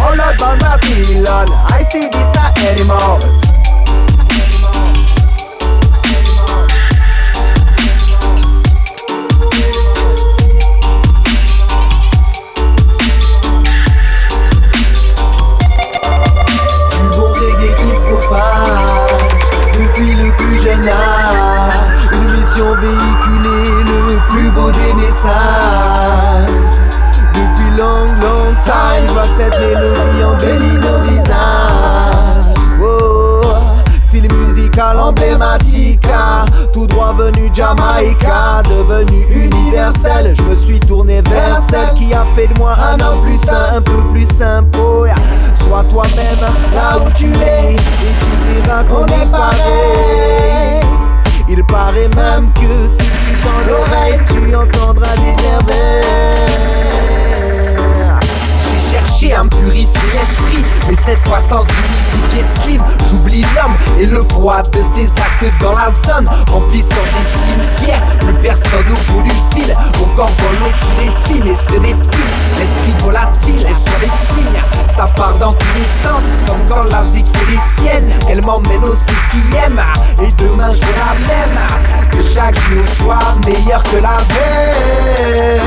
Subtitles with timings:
[0.00, 3.45] All about Babylon, I see this not anymore.
[29.36, 32.54] Cette mélodie embellit nos visages.
[32.82, 33.40] Oh,
[34.08, 36.08] style musical emblématique,
[36.72, 40.34] tout droit venu Jamaïca, devenu universel.
[40.36, 43.40] Je me suis tourné vers celle qui a fait de moi un homme plus
[43.84, 44.78] peu plus simple.
[45.54, 46.46] Sois toi-même
[61.38, 62.82] fois sans humidité slim.
[63.10, 68.04] J'oublie l'homme et le poids de ses actes dans la zone, remplissant des cimetières.
[68.20, 72.30] Plus personne au bout du fil, mon corps vole au-dessus des cimes et se dessine.
[72.56, 74.60] L'esprit volatile est sur les signes,
[74.94, 78.10] ça part dans tous les sens, comme quand la zik fait les siennes.
[78.28, 79.80] Elle m'emmène au septième,
[80.22, 81.58] et demain je la même.
[82.10, 85.66] Que chaque jour soit meilleur que la veille.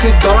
[0.00, 0.39] could go